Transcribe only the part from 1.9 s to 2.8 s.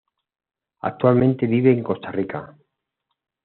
Rica.